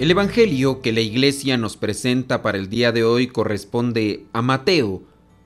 El 0.00 0.10
Evangelio 0.10 0.80
que 0.80 0.94
la 0.94 1.02
Iglesia 1.02 1.58
nos 1.58 1.76
presenta 1.76 2.40
para 2.40 2.56
el 2.56 2.70
día 2.70 2.90
de 2.90 3.04
hoy 3.04 3.26
corresponde 3.26 4.24
a 4.32 4.40
Mateo, 4.40 5.02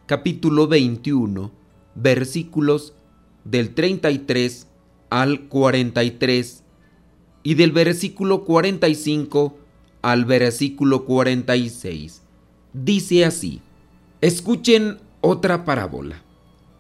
capítulo 0.07 0.69
21, 0.69 1.51
versículos 1.97 2.95
del 3.43 3.75
33 3.75 4.69
al 5.11 5.49
43 5.49 6.63
y 7.43 7.55
del 7.55 7.73
versículo 7.73 8.45
45 8.45 9.59
al 10.03 10.25
versículo 10.25 11.05
46. 11.05 12.23
Dice 12.73 13.25
así, 13.25 13.61
escuchen 14.21 14.99
otra 15.21 15.65
parábola. 15.65 16.23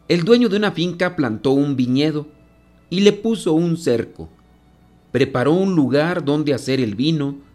El 0.06 0.22
dueño 0.22 0.48
de 0.48 0.58
una 0.58 0.70
finca 0.70 1.16
plantó 1.16 1.50
un 1.50 1.74
viñedo 1.74 2.28
y 2.88 3.00
le 3.00 3.12
puso 3.12 3.52
un 3.52 3.76
cerco. 3.76 4.28
Preparó 5.10 5.54
un 5.54 5.74
lugar 5.74 6.24
donde 6.24 6.54
hacer 6.54 6.78
el 6.78 6.94
vino 6.94 7.52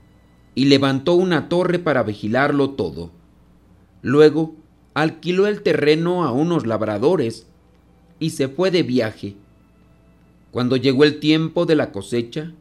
y 0.55 0.65
levantó 0.65 1.15
una 1.15 1.49
torre 1.49 1.79
para 1.79 2.03
vigilarlo 2.03 2.71
todo. 2.71 3.11
Luego 4.01 4.55
alquiló 4.93 5.47
el 5.47 5.61
terreno 5.61 6.23
a 6.23 6.31
unos 6.31 6.65
labradores 6.65 7.47
y 8.19 8.31
se 8.31 8.47
fue 8.47 8.71
de 8.71 8.83
viaje. 8.83 9.35
Cuando 10.51 10.75
llegó 10.75 11.03
el 11.03 11.19
tiempo 11.19 11.65
de 11.65 11.75
la 11.75 11.91
cosecha, 11.91 12.53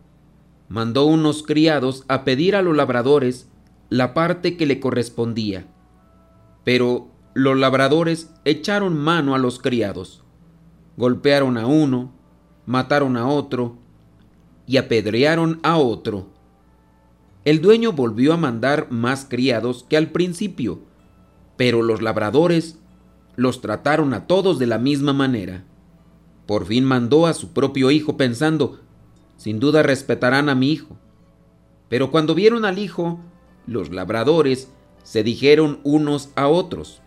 mandó 0.68 1.06
unos 1.06 1.42
criados 1.42 2.04
a 2.08 2.24
pedir 2.24 2.54
a 2.54 2.62
los 2.62 2.76
labradores 2.76 3.48
la 3.88 4.14
parte 4.14 4.56
que 4.56 4.66
le 4.66 4.80
correspondía. 4.80 5.66
Pero 6.64 7.08
los 7.34 7.56
labradores 7.56 8.30
echaron 8.44 8.96
mano 8.96 9.34
a 9.34 9.38
los 9.38 9.58
criados, 9.58 10.22
golpearon 10.96 11.56
a 11.56 11.66
uno, 11.66 12.12
mataron 12.66 13.16
a 13.16 13.26
otro 13.26 13.76
y 14.66 14.76
apedrearon 14.76 15.60
a 15.62 15.78
otro. 15.78 16.26
El 17.44 17.60
dueño 17.62 17.92
volvió 17.92 18.32
a 18.32 18.36
mandar 18.36 18.90
más 18.90 19.24
criados 19.28 19.86
que 19.88 19.96
al 19.96 20.10
principio, 20.10 20.80
pero 21.56 21.82
los 21.82 22.02
labradores 22.02 22.78
los 23.36 23.60
trataron 23.60 24.12
a 24.14 24.26
todos 24.26 24.58
de 24.58 24.66
la 24.66 24.78
misma 24.78 25.12
manera. 25.12 25.64
Por 26.46 26.66
fin 26.66 26.84
mandó 26.84 27.26
a 27.26 27.34
su 27.34 27.52
propio 27.52 27.90
hijo 27.90 28.16
pensando, 28.16 28.80
sin 29.36 29.60
duda 29.60 29.82
respetarán 29.82 30.48
a 30.48 30.54
mi 30.54 30.72
hijo. 30.72 30.96
Pero 31.88 32.10
cuando 32.10 32.34
vieron 32.34 32.64
al 32.64 32.78
hijo, 32.78 33.20
los 33.66 33.90
labradores 33.90 34.72
se 35.04 35.22
dijeron 35.22 35.80
unos 35.84 36.30
a 36.34 36.48
otros, 36.48 37.00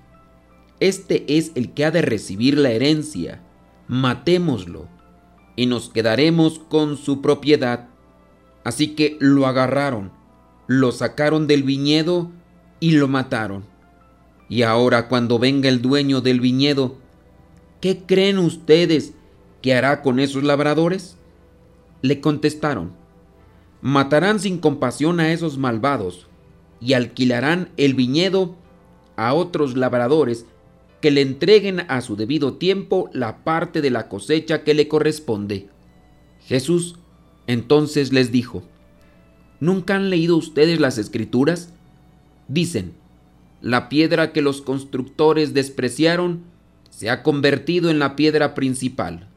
Este 0.80 1.38
es 1.38 1.52
el 1.56 1.74
que 1.74 1.86
ha 1.86 1.92
de 1.92 2.02
recibir 2.02 2.58
la 2.58 2.72
herencia, 2.72 3.44
matémoslo, 3.88 4.88
y 5.56 5.66
nos 5.66 5.90
quedaremos 5.90 6.60
con 6.60 6.98
su 6.98 7.22
propiedad. 7.22 7.90
Así 8.64 8.96
que 8.96 9.18
lo 9.20 9.46
agarraron 9.46 10.21
lo 10.68 10.92
sacaron 10.92 11.48
del 11.48 11.64
viñedo 11.64 12.32
y 12.80 12.92
lo 12.92 13.08
mataron. 13.08 13.66
Y 14.50 14.64
ahora 14.64 15.08
cuando 15.08 15.40
venga 15.40 15.70
el 15.70 15.82
dueño 15.82 16.22
del 16.22 16.40
viñedo, 16.42 16.98
¿qué 17.80 18.04
creen 18.06 18.38
ustedes 18.38 19.14
que 19.62 19.74
hará 19.74 20.02
con 20.02 20.20
esos 20.20 20.44
labradores? 20.44 21.18
Le 22.02 22.20
contestaron, 22.20 22.94
matarán 23.82 24.40
sin 24.40 24.58
compasión 24.58 25.20
a 25.20 25.32
esos 25.32 25.58
malvados 25.58 26.28
y 26.82 26.94
alquilarán 26.94 27.70
el 27.78 27.94
viñedo 27.94 28.56
a 29.16 29.34
otros 29.34 29.78
labradores 29.78 30.46
que 31.00 31.12
le 31.12 31.22
entreguen 31.22 31.82
a 31.88 32.02
su 32.02 32.16
debido 32.16 32.54
tiempo 32.54 33.10
la 33.14 33.44
parte 33.44 33.82
de 33.82 33.90
la 33.90 34.08
cosecha 34.08 34.64
que 34.64 34.74
le 34.74 34.88
corresponde. 34.88 35.70
Jesús 36.46 36.96
entonces 37.48 38.14
les 38.14 38.32
dijo, 38.32 38.64
¿Nunca 39.62 39.96
han 39.96 40.10
leído 40.10 40.36
ustedes 40.38 40.80
las 40.80 40.98
escrituras? 40.98 41.70
Dicen, 42.48 42.94
la 43.62 43.90
piedra 43.90 44.34
que 44.34 44.42
los 44.42 44.62
constructores 44.64 45.54
despreciaron 45.54 46.42
se 46.90 47.12
ha 47.12 47.22
convertido 47.22 47.92
en 47.92 48.00
la 48.00 48.16
piedra 48.16 48.56
principal. 48.56 49.28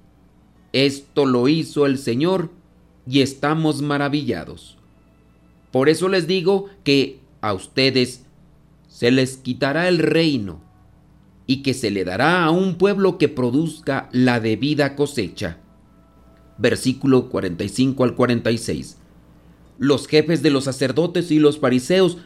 Esto 0.73 1.27
lo 1.27 1.47
hizo 1.47 1.85
el 1.85 1.99
Señor 1.99 2.51
y 3.07 3.21
estamos 3.21 3.83
maravillados. 3.83 4.79
Por 5.71 5.91
eso 5.91 6.09
les 6.09 6.27
digo 6.27 6.71
que 6.85 7.21
a 7.43 7.53
ustedes 7.53 8.25
se 8.89 9.11
les 9.11 9.37
quitará 9.37 9.89
el 9.89 9.99
reino 9.99 10.59
y 11.47 11.63
que 11.63 11.75
se 11.75 11.91
le 11.91 12.03
dará 12.03 12.45
a 12.45 12.51
un 12.51 12.77
pueblo 12.77 13.19
que 13.19 13.29
produzca 13.29 14.09
la 14.11 14.41
debida 14.41 14.97
cosecha. 14.97 15.59
Versículo 16.57 17.29
45 17.29 18.05
al 18.05 18.15
46 18.15 18.99
los 19.79 20.07
jefes 20.07 20.43
de 20.43 20.51
los 20.51 20.65
sacerdotes 20.65 21.31
y 21.31 21.39
los 21.39 21.59
fariseos, 21.59 22.19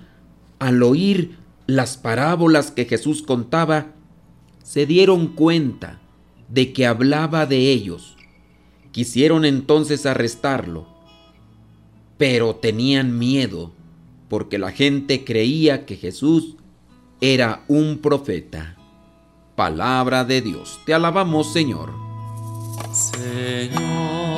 al 0.59 0.82
oír 0.82 1.36
las 1.66 1.97
parábolas 1.97 2.70
que 2.70 2.84
Jesús 2.84 3.22
contaba, 3.22 3.92
se 4.62 4.86
dieron 4.86 5.28
cuenta 5.28 6.00
de 6.48 6.72
que 6.72 6.86
hablaba 6.86 7.47
de 7.47 7.70
ellos. 7.70 8.16
Quisieron 8.92 9.44
entonces 9.44 10.06
arrestarlo, 10.06 10.88
pero 12.16 12.56
tenían 12.56 13.19
miedo 13.19 13.72
porque 14.28 14.59
la 14.59 14.72
gente 14.72 15.25
creía 15.25 15.86
que 15.86 15.97
Jesús 15.97 16.56
era 17.20 17.65
un 17.69 17.98
profeta. 17.98 18.76
Palabra 19.56 20.25
de 20.25 20.41
Dios, 20.41 20.80
te 20.86 20.94
alabamos 20.94 21.53
Señor. 21.53 21.92
Señor 22.92 24.38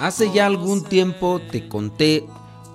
Hace 0.00 0.32
ya 0.32 0.46
algún 0.46 0.82
tiempo 0.82 1.42
te 1.50 1.68
conté 1.68 2.24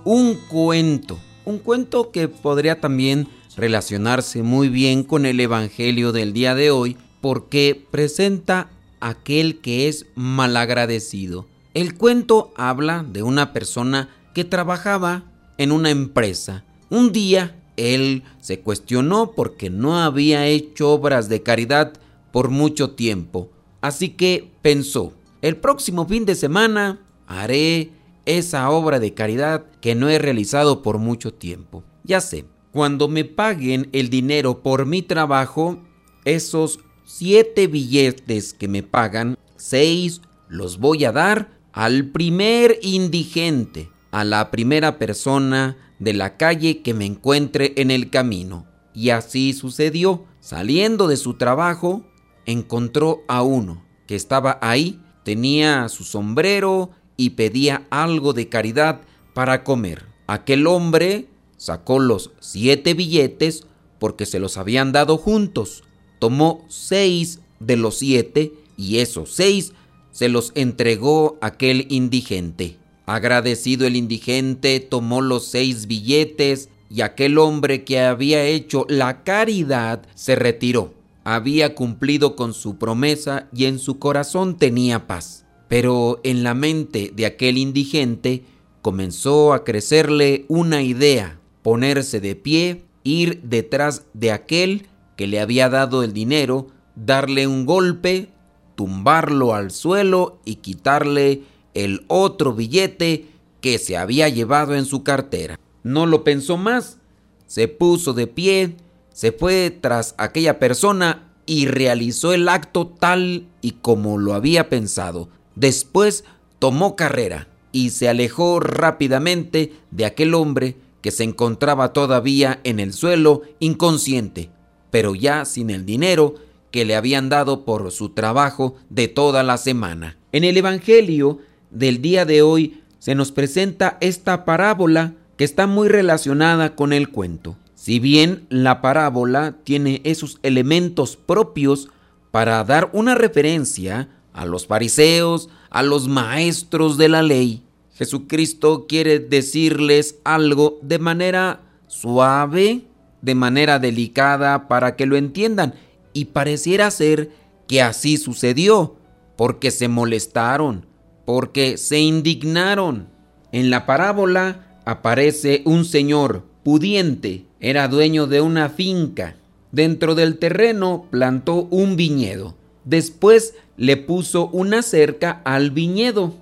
un 0.04 0.36
cuento, 0.48 1.18
un 1.44 1.58
cuento 1.58 2.12
que 2.12 2.28
podría 2.28 2.80
también 2.80 3.28
relacionarse 3.58 4.44
muy 4.44 4.70
bien 4.70 5.02
con 5.02 5.26
el 5.26 5.40
Evangelio 5.40 6.12
del 6.12 6.34
día 6.34 6.54
de 6.54 6.70
hoy 6.70 6.98
porque 7.22 7.84
presenta 7.90 8.70
aquel 9.00 9.60
que 9.60 9.88
es 9.88 10.06
malagradecido. 10.14 11.48
El 11.74 11.98
cuento 11.98 12.54
habla 12.56 13.04
de 13.04 13.24
una 13.24 13.54
persona 13.54 14.10
que 14.36 14.44
trabajaba 14.44 15.24
en 15.58 15.72
una 15.72 15.90
empresa. 15.90 16.64
Un 16.92 17.12
día 17.12 17.60
él 17.76 18.22
se 18.40 18.60
cuestionó 18.60 19.32
porque 19.32 19.72
no 19.72 19.98
había 19.98 20.46
hecho 20.46 20.92
obras 20.92 21.28
de 21.28 21.42
caridad 21.42 21.94
por 22.32 22.52
mucho 22.52 22.92
tiempo. 22.92 23.50
Así 23.82 24.10
que 24.10 24.52
pensó, 24.62 25.14
el 25.42 25.58
próximo 25.58 26.06
fin 26.06 26.26
de 26.26 26.36
semana 26.36 27.00
haré 27.28 27.92
esa 28.26 28.70
obra 28.70 29.00
de 29.00 29.14
caridad 29.14 29.66
que 29.82 29.96
no 29.96 30.10
he 30.10 30.20
realizado 30.20 30.82
por 30.82 30.98
mucho 30.98 31.34
tiempo. 31.34 31.84
Ya 32.04 32.22
sé, 32.22 32.46
cuando 32.72 33.08
me 33.08 33.24
paguen 33.26 33.90
el 33.94 34.10
dinero 34.10 34.62
por 34.62 34.86
mi 34.86 35.02
trabajo, 35.02 35.80
esos 36.26 36.80
siete 37.06 37.68
billetes 37.68 38.54
que 38.54 38.68
me 38.68 38.84
pagan, 38.84 39.38
seis 39.56 40.22
los 40.50 40.80
voy 40.80 41.06
a 41.06 41.12
dar 41.12 41.60
al 41.72 42.06
primer 42.06 42.80
indigente, 42.82 43.90
a 44.12 44.24
la 44.24 44.50
primera 44.52 44.98
persona 44.98 45.78
de 46.00 46.14
la 46.14 46.38
calle 46.38 46.82
que 46.82 46.94
me 46.94 47.06
encuentre 47.06 47.74
en 47.78 47.92
el 47.92 48.10
camino. 48.10 48.66
Y 48.94 49.10
así 49.10 49.54
sucedió. 49.54 50.26
Saliendo 50.40 51.08
de 51.08 51.18
su 51.18 51.34
trabajo, 51.34 52.06
encontró 52.46 53.24
a 53.28 53.42
uno 53.42 53.84
que 54.06 54.16
estaba 54.16 54.60
ahí, 54.62 55.02
tenía 55.24 55.90
su 55.90 56.04
sombrero 56.04 56.92
y 57.18 57.32
pedía 57.32 57.86
algo 57.90 58.34
de 58.34 58.50
caridad 58.50 59.02
para 59.34 59.64
comer. 59.64 60.06
Aquel 60.28 60.68
hombre 60.68 61.28
sacó 61.58 62.00
los 62.00 62.32
siete 62.40 62.94
billetes 62.94 63.66
porque 64.00 64.26
se 64.26 64.40
los 64.40 64.58
habían 64.58 64.92
dado 64.92 65.18
juntos. 65.18 65.84
Tomó 66.20 66.66
seis 66.68 67.40
de 67.60 67.78
los 67.78 68.00
siete 68.00 68.54
y 68.78 68.98
esos 68.98 69.34
seis 69.34 69.74
se 70.12 70.30
los 70.30 70.52
entregó 70.56 71.38
aquel 71.42 71.88
indigente. 71.90 72.78
Agradecido 73.06 73.86
el 73.86 73.96
indigente, 73.96 74.80
tomó 74.80 75.22
los 75.22 75.46
seis 75.46 75.88
billetes 75.88 76.70
y 76.90 77.02
aquel 77.02 77.38
hombre 77.38 77.84
que 77.84 78.00
había 78.00 78.46
hecho 78.46 78.86
la 78.90 79.24
caridad 79.24 80.04
se 80.16 80.36
retiró. 80.36 80.94
Había 81.24 81.76
cumplido 81.76 82.36
con 82.36 82.54
su 82.54 82.78
promesa 82.78 83.48
y 83.54 83.66
en 83.66 83.80
su 83.80 84.00
corazón 84.00 84.58
tenía 84.58 85.08
paz. 85.08 85.45
Pero 85.68 86.20
en 86.24 86.44
la 86.44 86.54
mente 86.54 87.12
de 87.16 87.26
aquel 87.26 87.58
indigente 87.58 88.44
comenzó 88.82 89.54
a 89.54 89.64
crecerle 89.64 90.46
una 90.48 90.84
idea, 90.84 91.40
ponerse 91.64 92.20
de 92.20 92.36
pie, 92.36 92.84
ir 93.04 93.42
detrás 93.42 94.04
de 94.14 94.32
aquel 94.32 94.88
que 95.16 95.28
le 95.28 95.40
había 95.40 95.70
dado 95.70 96.04
el 96.04 96.14
dinero, 96.14 96.68
darle 96.96 97.48
un 97.48 97.66
golpe, 97.66 98.30
tumbarlo 98.76 99.56
al 99.56 99.72
suelo 99.72 100.40
y 100.46 100.56
quitarle 100.58 101.44
el 101.74 102.06
otro 102.08 102.54
billete 102.54 103.28
que 103.62 103.80
se 103.80 103.98
había 103.98 104.30
llevado 104.30 104.76
en 104.76 104.86
su 104.86 105.04
cartera. 105.04 105.60
No 105.84 106.06
lo 106.06 106.24
pensó 106.24 106.58
más, 106.58 107.00
se 107.48 107.68
puso 107.68 108.14
de 108.14 108.28
pie, 108.28 108.76
se 109.14 109.32
fue 109.32 109.72
tras 109.72 110.14
aquella 110.18 110.60
persona 110.60 111.32
y 111.46 111.68
realizó 111.68 112.34
el 112.34 112.50
acto 112.50 112.88
tal 112.88 113.48
y 113.62 113.72
como 113.72 114.18
lo 114.18 114.34
había 114.34 114.70
pensado. 114.70 115.30
Después 115.56 116.24
tomó 116.60 116.96
carrera 116.96 117.48
y 117.72 117.90
se 117.90 118.08
alejó 118.08 118.60
rápidamente 118.60 119.74
de 119.92 120.06
aquel 120.06 120.34
hombre 120.34 120.78
que 121.02 121.12
se 121.12 121.24
encontraba 121.24 121.94
todavía 121.94 122.60
en 122.64 122.80
el 122.80 122.94
suelo 122.94 123.42
inconsciente, 123.60 124.50
pero 124.92 125.14
ya 125.14 125.46
sin 125.46 125.70
el 125.70 125.86
dinero 125.86 126.36
que 126.72 126.86
le 126.86 126.96
habían 126.96 127.30
dado 127.30 127.64
por 127.64 127.92
su 127.92 128.10
trabajo 128.10 128.76
de 128.90 129.08
toda 129.08 129.44
la 129.44 129.58
semana. 129.58 130.18
En 130.32 130.44
el 130.44 130.58
Evangelio 130.58 131.40
del 131.70 132.02
día 132.02 132.26
de 132.26 132.42
hoy 132.42 132.82
se 133.00 133.16
nos 133.16 133.32
presenta 133.32 133.98
esta 134.02 134.46
parábola 134.46 135.14
que 135.38 135.44
está 135.44 135.68
muy 135.68 135.90
relacionada 135.90 136.76
con 136.76 136.92
el 136.92 137.10
cuento. 137.10 137.56
Si 137.76 138.00
bien 138.00 138.48
la 138.50 138.82
parábola 138.82 139.58
tiene 139.64 140.02
esos 140.06 140.40
elementos 140.44 141.18
propios 141.18 141.90
para 142.32 142.64
dar 142.64 142.90
una 142.94 143.16
referencia 143.16 144.10
a 144.36 144.46
los 144.46 144.68
fariseos, 144.68 145.50
a 145.72 145.82
los 145.82 146.08
maestros 146.08 146.98
de 146.98 147.10
la 147.10 147.24
ley, 147.24 147.66
Jesucristo 147.96 148.88
quiere 148.88 149.20
decirles 149.20 150.18
algo 150.26 150.80
de 150.82 151.00
manera 151.00 151.62
suave, 151.88 152.84
de 153.22 153.36
manera 153.36 153.80
delicada, 153.80 154.68
para 154.68 154.98
que 154.98 155.06
lo 155.06 155.16
entiendan. 155.16 155.74
Y 156.12 156.26
pareciera 156.26 156.92
ser 156.92 157.32
que 157.68 157.82
así 157.82 158.18
sucedió, 158.18 158.98
porque 159.38 159.72
se 159.72 159.88
molestaron, 159.88 160.86
porque 161.26 161.78
se 161.78 162.00
indignaron. 162.00 163.08
En 163.54 163.70
la 163.70 163.86
parábola 163.86 164.80
aparece 164.84 165.62
un 165.64 165.86
señor 165.86 166.44
pudiente, 166.64 167.46
era 167.62 167.88
dueño 167.88 168.28
de 168.28 168.42
una 168.42 168.68
finca. 168.70 169.38
Dentro 169.72 170.16
del 170.16 170.38
terreno 170.38 171.06
plantó 171.10 171.68
un 171.72 171.96
viñedo. 171.96 172.56
Después 172.86 173.56
le 173.78 173.98
puso 173.98 174.48
una 174.48 174.82
cerca 174.84 175.42
al 175.44 175.72
viñedo. 175.72 176.34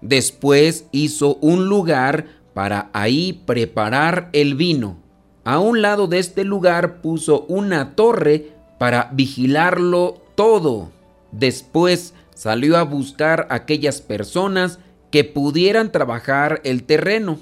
Después 0.00 0.86
hizo 0.90 1.36
un 1.36 1.66
lugar 1.66 2.26
para 2.54 2.90
ahí 2.92 3.42
preparar 3.46 4.28
el 4.32 4.56
vino. 4.56 4.98
A 5.44 5.58
un 5.60 5.80
lado 5.80 6.08
de 6.08 6.18
este 6.18 6.44
lugar 6.44 7.00
puso 7.00 7.46
una 7.48 7.94
torre 7.94 8.52
para 8.78 9.10
vigilarlo 9.12 10.20
todo. 10.34 10.90
Después 11.30 12.14
salió 12.34 12.76
a 12.76 12.82
buscar 12.82 13.46
aquellas 13.50 14.00
personas 14.00 14.80
que 15.10 15.24
pudieran 15.24 15.92
trabajar 15.92 16.60
el 16.64 16.82
terreno. 16.82 17.38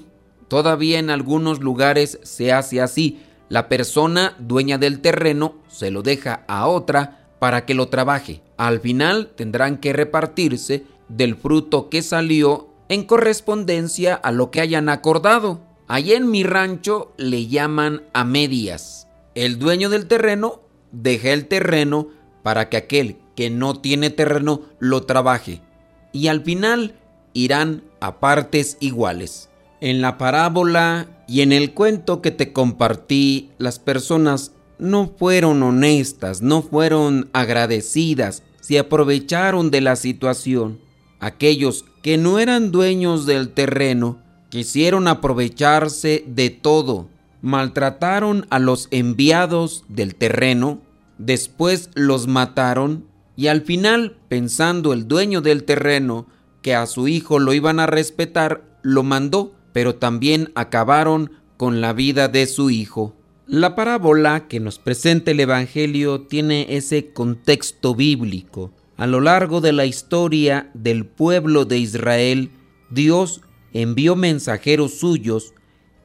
Todavía 0.47 0.99
en 0.99 1.09
algunos 1.09 1.61
lugares 1.61 2.19
se 2.23 2.51
hace 2.51 2.81
así. 2.81 3.21
La 3.49 3.69
persona 3.69 4.35
dueña 4.39 4.77
del 4.77 5.01
terreno 5.01 5.55
se 5.67 5.91
lo 5.91 6.03
deja 6.03 6.43
a 6.47 6.67
otra 6.67 7.20
para 7.41 7.65
que 7.65 7.73
lo 7.73 7.87
trabaje. 7.87 8.43
Al 8.55 8.81
final 8.81 9.31
tendrán 9.35 9.79
que 9.79 9.93
repartirse 9.93 10.83
del 11.09 11.35
fruto 11.35 11.89
que 11.89 12.03
salió 12.03 12.67
en 12.87 13.03
correspondencia 13.03 14.13
a 14.13 14.31
lo 14.31 14.51
que 14.51 14.61
hayan 14.61 14.89
acordado. 14.89 15.59
Allí 15.87 16.13
en 16.13 16.29
mi 16.29 16.43
rancho 16.43 17.13
le 17.17 17.47
llaman 17.47 18.03
a 18.13 18.25
medias. 18.25 19.07
El 19.33 19.57
dueño 19.57 19.89
del 19.89 20.05
terreno 20.05 20.61
deja 20.91 21.31
el 21.31 21.47
terreno 21.47 22.09
para 22.43 22.69
que 22.69 22.77
aquel 22.77 23.17
que 23.35 23.49
no 23.49 23.81
tiene 23.81 24.11
terreno 24.11 24.61
lo 24.77 25.07
trabaje. 25.07 25.63
Y 26.11 26.27
al 26.27 26.43
final 26.43 26.93
irán 27.33 27.81
a 28.01 28.19
partes 28.19 28.77
iguales. 28.81 29.49
En 29.79 29.99
la 29.99 30.19
parábola 30.19 31.07
y 31.27 31.41
en 31.41 31.53
el 31.53 31.73
cuento 31.73 32.21
que 32.21 32.29
te 32.29 32.53
compartí, 32.53 33.49
las 33.57 33.79
personas 33.79 34.51
no 34.81 35.13
fueron 35.15 35.61
honestas, 35.61 36.41
no 36.41 36.63
fueron 36.63 37.29
agradecidas, 37.33 38.41
se 38.61 38.79
aprovecharon 38.79 39.69
de 39.69 39.79
la 39.79 39.95
situación. 39.95 40.79
Aquellos 41.19 41.85
que 42.01 42.17
no 42.17 42.39
eran 42.39 42.71
dueños 42.71 43.27
del 43.27 43.49
terreno 43.49 44.17
quisieron 44.49 45.07
aprovecharse 45.07 46.25
de 46.27 46.49
todo, 46.49 47.07
maltrataron 47.43 48.47
a 48.49 48.57
los 48.57 48.87
enviados 48.89 49.85
del 49.87 50.15
terreno, 50.15 50.81
después 51.19 51.91
los 51.93 52.25
mataron 52.25 53.05
y 53.35 53.47
al 53.47 53.61
final, 53.61 54.17
pensando 54.29 54.93
el 54.93 55.07
dueño 55.07 55.41
del 55.41 55.63
terreno 55.63 56.25
que 56.63 56.73
a 56.73 56.87
su 56.87 57.07
hijo 57.07 57.37
lo 57.37 57.53
iban 57.53 57.79
a 57.79 57.85
respetar, 57.85 58.63
lo 58.81 59.03
mandó, 59.03 59.53
pero 59.73 59.95
también 59.95 60.51
acabaron 60.55 61.31
con 61.55 61.81
la 61.81 61.93
vida 61.93 62.27
de 62.27 62.47
su 62.47 62.71
hijo. 62.71 63.15
La 63.51 63.75
parábola 63.75 64.47
que 64.47 64.61
nos 64.61 64.79
presenta 64.79 65.31
el 65.31 65.41
Evangelio 65.41 66.21
tiene 66.21 66.67
ese 66.69 67.11
contexto 67.11 67.93
bíblico. 67.93 68.71
A 68.95 69.07
lo 69.07 69.19
largo 69.19 69.59
de 69.59 69.73
la 69.73 69.85
historia 69.85 70.71
del 70.73 71.05
pueblo 71.05 71.65
de 71.65 71.77
Israel, 71.77 72.51
Dios 72.91 73.41
envió 73.73 74.15
mensajeros 74.15 74.93
suyos 74.93 75.53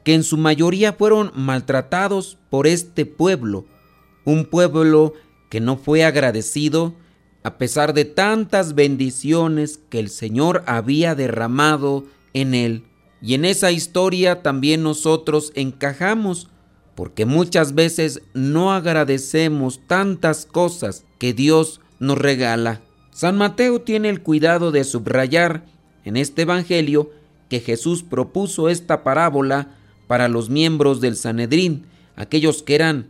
que 0.03 0.13
en 0.13 0.23
su 0.23 0.35
mayoría 0.35 0.91
fueron 0.91 1.31
maltratados 1.35 2.37
por 2.49 2.67
este 2.67 3.05
pueblo, 3.05 3.65
un 4.25 4.43
pueblo 4.43 5.13
que 5.47 5.61
no 5.61 5.77
fue 5.77 6.03
agradecido 6.03 6.95
a 7.43 7.57
pesar 7.57 7.93
de 7.93 8.03
tantas 8.03 8.75
bendiciones 8.75 9.79
que 9.89 9.99
el 9.99 10.09
Señor 10.09 10.63
había 10.67 11.15
derramado 11.15 12.03
en 12.33 12.53
él. 12.53 12.83
Y 13.21 13.35
en 13.35 13.45
esa 13.45 13.71
historia 13.71 14.41
también 14.41 14.83
nosotros 14.83 15.53
encajamos, 15.55 16.49
porque 16.97 17.27
muchas 17.27 17.75
veces 17.75 18.23
no 18.33 18.73
agradecemos 18.73 19.81
tantas 19.85 20.47
cosas 20.47 21.05
que 21.19 21.31
Dios 21.31 21.79
nos 21.99 22.17
regala. 22.17 22.81
San 23.11 23.37
Mateo 23.37 23.81
tiene 23.81 24.09
el 24.09 24.23
cuidado 24.23 24.71
de 24.71 24.83
subrayar 24.83 25.63
en 26.05 26.17
este 26.17 26.41
Evangelio 26.41 27.11
que 27.49 27.59
Jesús 27.59 28.01
propuso 28.01 28.67
esta 28.67 29.03
parábola 29.03 29.75
para 30.07 30.27
los 30.27 30.49
miembros 30.49 30.99
del 30.99 31.15
Sanedrín, 31.15 31.85
aquellos 32.15 32.63
que 32.63 32.73
eran 32.73 33.09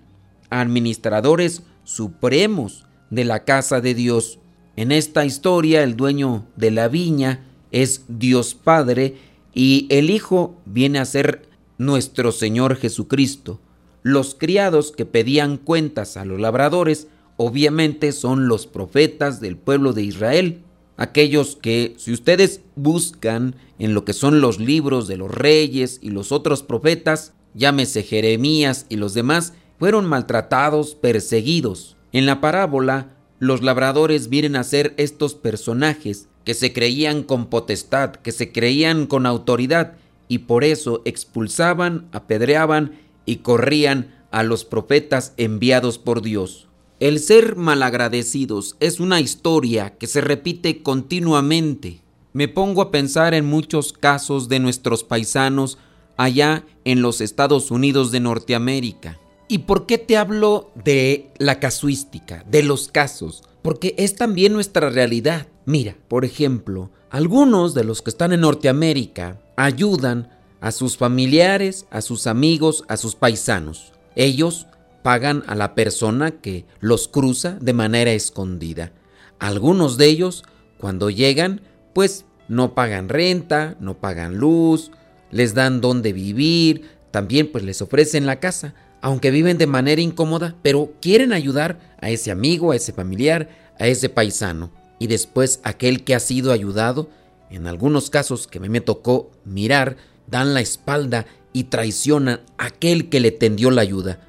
administradores 0.49 1.63
supremos 1.85 2.85
de 3.09 3.23
la 3.23 3.45
casa 3.45 3.79
de 3.79 3.93
Dios. 3.93 4.37
En 4.75 4.91
esta 4.91 5.23
historia 5.23 5.81
el 5.81 5.95
dueño 5.95 6.45
de 6.57 6.71
la 6.71 6.89
viña 6.89 7.45
es 7.71 8.03
Dios 8.09 8.53
Padre 8.53 9.15
y 9.53 9.87
el 9.89 10.09
Hijo 10.09 10.59
viene 10.65 10.99
a 10.99 11.05
ser 11.05 11.47
nuestro 11.77 12.33
Señor 12.33 12.75
Jesucristo. 12.75 13.61
Los 14.03 14.35
criados 14.35 14.91
que 14.91 15.05
pedían 15.05 15.57
cuentas 15.57 16.17
a 16.17 16.25
los 16.25 16.39
labradores 16.39 17.07
obviamente 17.37 18.11
son 18.11 18.47
los 18.47 18.67
profetas 18.67 19.39
del 19.39 19.57
pueblo 19.57 19.93
de 19.93 20.03
Israel, 20.03 20.61
aquellos 20.97 21.55
que 21.55 21.95
si 21.97 22.11
ustedes 22.11 22.61
buscan 22.75 23.55
en 23.79 23.93
lo 23.93 24.03
que 24.03 24.13
son 24.13 24.41
los 24.41 24.59
libros 24.59 25.07
de 25.07 25.17
los 25.17 25.31
reyes 25.31 25.99
y 26.01 26.09
los 26.09 26.31
otros 26.31 26.63
profetas, 26.63 27.33
llámese 27.53 28.03
Jeremías 28.03 28.87
y 28.89 28.95
los 28.95 29.13
demás, 29.13 29.53
fueron 29.79 30.05
maltratados, 30.05 30.95
perseguidos. 30.95 31.95
En 32.11 32.25
la 32.25 32.41
parábola 32.41 33.13
los 33.39 33.61
labradores 33.61 34.29
vienen 34.29 34.55
a 34.55 34.63
ser 34.63 34.95
estos 34.97 35.35
personajes 35.35 36.27
que 36.43 36.55
se 36.55 36.73
creían 36.73 37.23
con 37.23 37.47
potestad, 37.47 38.15
que 38.15 38.31
se 38.31 38.51
creían 38.51 39.05
con 39.05 39.25
autoridad 39.27 39.93
y 40.27 40.39
por 40.39 40.63
eso 40.63 41.03
expulsaban, 41.05 42.07
apedreaban 42.11 42.93
y 43.27 43.37
corrían 43.37 44.15
a 44.31 44.41
los 44.41 44.65
profetas 44.65 45.33
enviados 45.37 45.99
por 45.99 46.23
Dios. 46.23 46.67
El 46.99 47.19
ser 47.19 47.55
malagradecidos 47.55 48.75
es 48.79 48.99
una 48.99 49.19
historia 49.21 49.95
que 49.99 50.07
se 50.07 50.21
repite 50.21 50.81
continuamente. 50.81 52.01
Me 52.33 52.47
pongo 52.47 52.81
a 52.81 52.89
pensar 52.89 53.35
en 53.35 53.45
muchos 53.45 53.93
casos 53.93 54.49
de 54.49 54.59
nuestros 54.59 55.03
paisanos 55.03 55.77
allá 56.17 56.65
en 56.85 57.03
los 57.03 57.21
Estados 57.21 57.69
Unidos 57.69 58.11
de 58.11 58.19
Norteamérica. 58.19 59.19
¿Y 59.47 59.59
por 59.59 59.85
qué 59.85 59.97
te 59.97 60.17
hablo 60.17 60.71
de 60.83 61.29
la 61.37 61.59
casuística, 61.59 62.43
de 62.49 62.63
los 62.63 62.87
casos? 62.87 63.43
Porque 63.61 63.93
es 63.97 64.15
también 64.15 64.53
nuestra 64.53 64.89
realidad. 64.89 65.47
Mira, 65.65 65.95
por 66.07 66.25
ejemplo, 66.25 66.89
algunos 67.09 67.73
de 67.73 67.83
los 67.83 68.01
que 68.01 68.09
están 68.09 68.33
en 68.33 68.41
Norteamérica 68.41 69.39
ayudan 69.55 70.36
a 70.61 70.71
sus 70.71 70.97
familiares, 70.97 71.85
a 71.89 72.01
sus 72.01 72.27
amigos, 72.27 72.83
a 72.87 72.97
sus 72.97 73.15
paisanos. 73.15 73.93
Ellos 74.15 74.67
pagan 75.03 75.43
a 75.47 75.55
la 75.55 75.75
persona 75.75 76.31
que 76.31 76.65
los 76.79 77.07
cruza 77.07 77.57
de 77.61 77.73
manera 77.73 78.11
escondida. 78.11 78.91
Algunos 79.39 79.97
de 79.97 80.07
ellos, 80.07 80.43
cuando 80.77 81.09
llegan, 81.09 81.61
pues 81.93 82.25
no 82.47 82.73
pagan 82.73 83.09
renta, 83.09 83.75
no 83.79 83.99
pagan 83.99 84.37
luz, 84.37 84.91
les 85.31 85.53
dan 85.53 85.81
donde 85.81 86.13
vivir, 86.13 86.89
también 87.11 87.51
pues 87.51 87.63
les 87.63 87.81
ofrecen 87.81 88.25
la 88.25 88.39
casa, 88.39 88.73
aunque 89.01 89.31
viven 89.31 89.57
de 89.57 89.67
manera 89.67 90.01
incómoda, 90.01 90.55
pero 90.61 90.93
quieren 91.01 91.33
ayudar 91.33 91.79
a 92.01 92.09
ese 92.09 92.31
amigo, 92.31 92.71
a 92.71 92.75
ese 92.75 92.93
familiar, 92.93 93.49
a 93.79 93.87
ese 93.87 94.09
paisano. 94.09 94.71
Y 94.99 95.07
después 95.07 95.59
aquel 95.63 96.03
que 96.03 96.15
ha 96.15 96.19
sido 96.19 96.51
ayudado, 96.51 97.09
en 97.49 97.67
algunos 97.67 98.09
casos 98.09 98.47
que 98.47 98.59
me 98.59 98.81
tocó 98.81 99.31
mirar, 99.45 99.97
dan 100.27 100.53
la 100.53 100.61
espalda 100.61 101.25
y 101.53 101.65
traicionan 101.65 102.41
a 102.57 102.65
aquel 102.65 103.09
que 103.09 103.19
le 103.19 103.31
tendió 103.31 103.71
la 103.71 103.81
ayuda. 103.81 104.19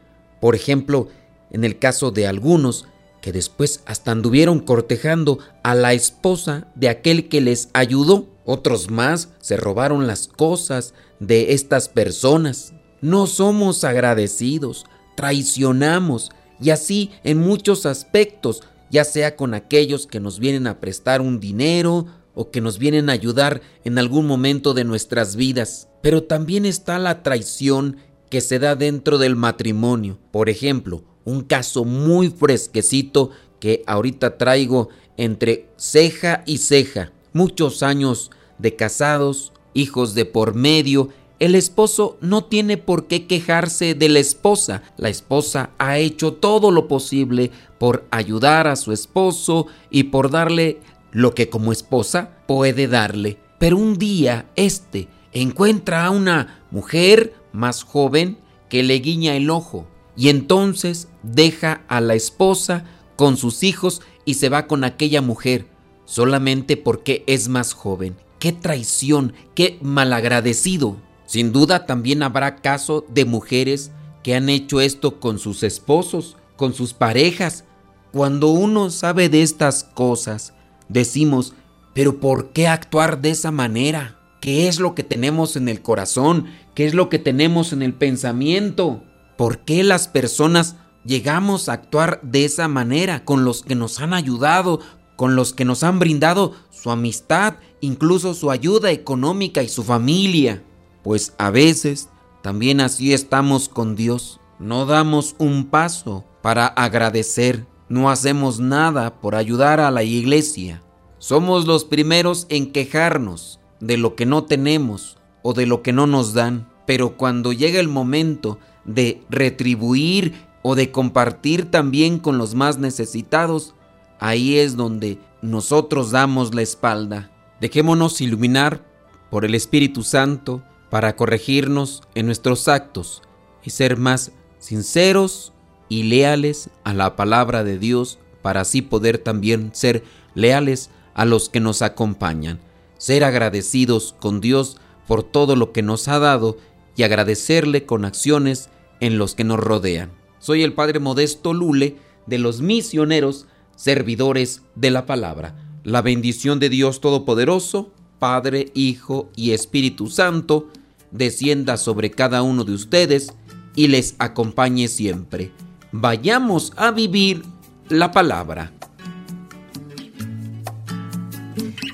Por 0.41 0.55
ejemplo, 0.55 1.09
en 1.51 1.65
el 1.65 1.79
caso 1.79 2.11
de 2.11 2.27
algunos 2.27 2.87
que 3.21 3.33
después 3.33 3.83
hasta 3.87 4.13
anduvieron 4.13 4.61
cortejando 4.61 5.39
a 5.63 5.75
la 5.75 5.93
esposa 5.93 6.69
de 6.75 6.89
aquel 6.89 7.29
que 7.29 7.41
les 7.41 7.69
ayudó. 7.73 8.27
Otros 8.45 8.91
más 8.91 9.31
se 9.41 9.57
robaron 9.57 10.07
las 10.07 10.29
cosas 10.29 10.95
de 11.21 11.53
estas 11.53 11.89
personas. 11.89 12.73
No 13.01 13.27
somos 13.27 13.85
agradecidos, 13.85 14.87
traicionamos 15.17 16.31
y 16.61 16.71
así 16.71 17.11
en 17.25 17.39
muchos 17.39 17.87
aspectos, 17.87 18.63
ya 18.91 19.05
sea 19.05 19.37
con 19.37 19.55
aquellos 19.55 20.07
que 20.07 20.21
nos 20.21 20.39
vienen 20.39 20.67
a 20.67 20.81
prestar 20.81 21.21
un 21.21 21.41
dinero 21.41 22.07
o 22.39 22.53
que 22.53 22.61
nos 22.61 22.79
vienen 22.79 23.11
a 23.11 23.15
ayudar 23.15 23.63
en 23.83 23.99
algún 23.99 24.25
momento 24.25 24.73
de 24.73 24.85
nuestras 24.85 25.35
vidas. 25.35 25.89
Pero 26.03 26.23
también 26.23 26.67
está 26.67 27.01
la 27.01 27.25
traición 27.25 27.97
que 28.31 28.41
se 28.41 28.61
da 28.61 28.77
dentro 28.77 29.19
del 29.19 29.35
matrimonio. 29.35 30.19
Por 30.31 30.49
ejemplo, 30.49 31.03
un 31.25 31.43
caso 31.43 31.85
muy 31.85 32.31
fresquecito 32.31 33.31
que 33.59 33.83
ahorita 33.89 34.39
traigo 34.39 34.89
entre 35.17 35.67
ceja 35.77 36.45
y 36.47 36.59
ceja. 36.59 37.11
Muchos 37.33 37.83
años 37.83 38.31
de 38.59 38.77
casados, 38.77 39.53
hijos 39.75 40.15
de 40.15 40.25
por 40.25 40.55
medio, 40.55 41.09
el 41.41 41.57
esposo 41.57 42.19
no 42.21 42.45
tiene 42.45 42.77
por 42.77 43.09
qué 43.09 43.27
quejarse 43.27 43.95
de 43.95 44.09
la 44.09 44.21
esposa. 44.21 44.85
La 44.97 45.09
esposa 45.09 45.71
ha 45.79 45.99
hecho 45.99 46.35
todo 46.35 46.71
lo 46.71 46.87
posible 46.87 47.51
por 47.79 48.07
ayudar 48.13 48.69
a 48.69 48.77
su 48.77 48.93
esposo 48.93 49.67
y 49.91 50.05
por 50.05 50.31
darle 50.31 50.79
lo 51.19 51.35
que 51.35 51.49
como 51.49 51.73
esposa 51.73 52.31
puede 52.47 52.87
darle. 52.87 53.39
Pero 53.59 53.77
un 53.77 53.99
día 53.99 54.47
este 54.55 55.09
encuentra 55.33 56.07
a 56.07 56.11
una 56.11 56.63
mujer 56.71 57.35
más 57.51 57.83
joven 57.83 58.39
que 58.69 58.85
le 58.85 59.01
guiña 59.01 59.35
el 59.35 59.51
ojo 59.51 59.89
y 60.17 60.29
entonces 60.29 61.09
deja 61.25 61.83
a 61.89 62.01
la 62.01 62.15
esposa 62.15 62.85
con 63.17 63.37
sus 63.37 63.65
hijos 63.65 64.01
y 64.25 64.35
se 64.35 64.49
va 64.49 64.69
con 64.69 64.85
aquella 64.85 65.21
mujer 65.21 65.67
solamente 66.05 66.77
porque 66.77 67.25
es 67.27 67.49
más 67.49 67.73
joven. 67.73 68.17
¡Qué 68.39 68.53
traición! 68.53 69.33
¡Qué 69.57 69.77
malagradecido! 69.83 70.99
Sin 71.27 71.53
duda 71.53 71.85
también 71.85 72.23
habrá 72.23 72.55
caso 72.59 73.05
de 73.09 73.25
mujeres 73.25 73.91
que 74.23 74.37
han 74.37 74.49
hecho 74.49 74.81
esto 74.81 75.19
con 75.19 75.41
sus 75.41 75.65
esposos, 75.65 76.37
con 76.55 76.75
sus 76.75 76.95
parejas. 76.95 77.65
Cuando 78.13 78.51
uno 78.51 78.91
sabe 78.91 79.29
de 79.29 79.43
estas 79.43 79.83
cosas, 79.83 80.55
decimos, 80.89 81.55
pero 81.95 82.21
¿por 82.21 82.51
qué 82.51 82.69
actuar 82.69 83.21
de 83.21 83.31
esa 83.31 83.51
manera? 83.51 84.19
¿Qué 84.41 84.69
es 84.69 84.79
lo 84.79 84.95
que 84.95 85.03
tenemos 85.03 85.57
en 85.57 85.69
el 85.69 85.83
corazón? 85.83 86.47
¿Qué 86.75 86.87
es 86.87 86.95
lo 86.95 87.09
que 87.09 87.19
tenemos 87.19 87.73
en 87.73 87.83
el 87.83 87.93
pensamiento? 87.93 89.03
¿Por 89.37 89.61
qué 89.61 89.83
las 89.83 90.09
personas 90.09 90.77
llegamos 91.05 91.69
a 91.69 91.73
actuar 91.73 92.21
de 92.23 92.45
esa 92.45 92.69
manera 92.69 93.25
con 93.25 93.45
los 93.45 93.63
que 93.63 93.75
nos 93.75 94.01
han 94.01 94.15
ayudado, 94.15 94.81
con 95.17 95.35
los 95.35 95.53
que 95.53 95.65
nos 95.65 95.83
han 95.83 95.99
brindado 95.99 96.55
su 96.71 96.91
amistad, 96.91 97.55
incluso 97.81 98.35
su 98.35 98.51
ayuda 98.51 98.91
económica 98.91 99.63
y 99.63 99.69
su 99.69 99.83
familia? 99.83 100.63
Pues 101.03 101.35
a 101.39 101.51
veces 101.51 102.09
también 102.43 102.81
así 102.81 103.13
estamos 103.13 103.69
con 103.69 103.97
Dios. 103.97 104.41
No 104.59 104.87
damos 104.87 105.35
un 105.39 105.67
paso 105.67 106.25
para 106.43 106.67
agradecer, 106.67 107.67
no 107.89 108.11
hacemos 108.11 108.61
nada 108.61 109.21
por 109.21 109.35
ayudar 109.35 109.81
a 109.81 109.91
la 109.91 110.03
iglesia. 110.03 110.83
Somos 111.19 111.67
los 111.67 111.85
primeros 111.85 112.47
en 112.49 112.71
quejarnos 112.71 113.61
de 113.81 113.97
lo 113.97 114.15
que 114.15 114.27
no 114.27 114.45
tenemos 114.45 115.19
o 115.43 115.53
de 115.55 115.67
lo 115.67 115.83
que 115.83 115.93
no 115.93 116.07
nos 116.07 116.35
dan. 116.35 116.69
Pero 116.87 117.17
cuando 117.17 117.53
llega 117.53 117.81
el 117.81 117.89
momento 117.89 118.59
de 118.85 119.23
retribuir 119.29 120.35
o 120.63 120.75
de 120.75 120.91
compartir 120.91 121.71
también 121.71 122.19
con 122.19 122.39
los 122.39 122.55
más 122.55 122.79
necesitados, 122.79 123.75
ahí 124.21 124.59
es 124.59 124.77
donde 124.77 125.19
nosotros 125.43 126.11
damos 126.11 126.55
la 126.55 126.63
espalda. 126.63 127.31
Dejémonos 127.61 128.21
iluminar 128.21 128.85
por 129.31 129.45
el 129.45 129.55
Espíritu 129.55 130.03
Santo 130.03 130.63
para 130.91 131.17
corregirnos 131.17 132.03
en 132.15 132.27
nuestros 132.27 132.69
actos 132.69 133.23
y 133.63 133.71
ser 133.71 133.97
más 133.97 134.33
sinceros 134.59 135.53
y 135.89 136.05
leales 136.05 136.71
a 136.85 136.95
la 136.95 137.17
palabra 137.17 137.65
de 137.65 137.79
Dios 137.79 138.19
para 138.43 138.63
así 138.63 138.83
poder 138.83 139.19
también 139.19 139.71
ser 139.73 140.05
leales 140.35 140.91
a 141.15 141.25
los 141.25 141.49
que 141.49 141.61
nos 141.61 141.83
acompañan, 141.83 142.61
ser 142.97 143.25
agradecidos 143.25 144.15
con 144.21 144.41
Dios 144.41 144.79
por 145.07 145.23
todo 145.23 145.57
lo 145.57 145.73
que 145.73 145.83
nos 145.83 146.09
ha 146.09 146.19
dado 146.19 146.57
y 146.97 147.03
agradecerle 147.03 147.87
con 147.87 148.05
acciones 148.05 148.69
en 149.01 149.19
los 149.19 149.35
que 149.35 149.45
nos 149.45 149.59
rodean. 149.59 150.13
Soy 150.39 150.63
el 150.63 150.73
Padre 150.73 151.01
Modesto 151.01 151.53
Lule 151.53 151.97
de 152.27 152.39
los 152.39 152.61
misioneros 152.61 153.47
servidores 153.77 154.63
de 154.75 154.91
la 154.91 155.07
palabra. 155.07 155.57
La 155.85 156.03
bendición 156.03 156.59
de 156.59 156.69
Dios 156.69 157.01
Todopoderoso, 157.01 157.93
Padre, 158.19 158.71
Hijo 158.75 159.31
y 159.37 159.53
Espíritu 159.53 160.09
Santo, 160.09 160.69
descienda 161.11 161.77
sobre 161.77 162.11
cada 162.11 162.43
uno 162.43 162.65
de 162.65 162.73
ustedes 162.73 163.33
y 163.75 163.89
les 163.89 164.17
acompañe 164.19 164.89
siempre. 164.89 165.53
Vayamos 165.93 166.73
a 166.77 166.91
vivir 166.91 167.45
la 167.89 168.11
palabra. 168.11 168.73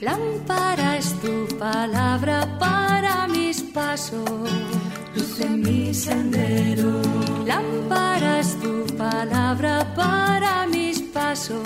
Lámpara 0.01 0.99
es 0.99 1.15
tu 1.21 1.47
palabra 1.59 2.59
para 2.59 3.27
mis 3.29 3.63
pasos 3.63 4.51
luz 5.15 5.41
en 5.41 5.61
mi 5.63 5.95
sendero. 5.95 7.01
Lámpara 7.47 8.41
tu 8.61 8.87
palabra 8.97 9.87
para 9.95 10.67
mis 10.67 11.01
pasos, 11.01 11.59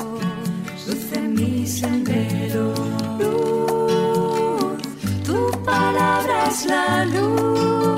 luz 0.87 1.13
en 1.13 1.35
mi 1.35 1.67
sendero. 1.67 2.75
Luz, 3.19 4.83
tu 5.25 5.51
palabra 5.65 6.47
es 6.49 6.67
la 6.67 7.05
luz. 7.05 7.98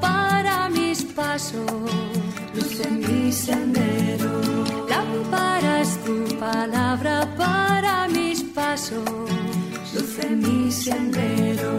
Para 0.00 0.68
mis 0.68 1.04
pasos, 1.04 1.70
luz 2.54 2.80
en 2.80 3.00
mi 3.00 3.32
sendero. 3.32 4.30
Lámpara 4.88 5.80
es 5.80 5.98
tu 6.04 6.38
palabra 6.38 7.28
para 7.36 8.08
mis 8.08 8.42
pasos, 8.42 9.04
luz 9.94 10.18
en 10.22 10.38
mi 10.40 10.70
sendero. 10.70 11.72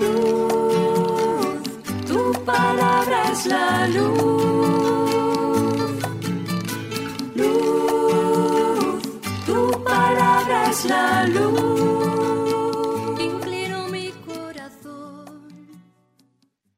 Luz, 0.00 1.62
tu 2.06 2.32
palabra 2.44 3.32
es 3.32 3.46
la 3.46 3.86
luz. 3.88 5.08
Luz, 7.34 9.02
tu 9.46 9.84
palabra 9.84 10.70
es 10.70 10.84
la 10.84 11.26
luz. 11.26 11.67